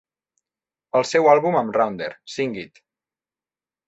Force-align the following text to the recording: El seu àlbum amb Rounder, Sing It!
El 0.99 1.03
seu 1.09 1.29
àlbum 1.33 1.57
amb 1.59 1.77
Rounder, 1.79 2.07
Sing 2.37 2.57
It! 2.63 2.81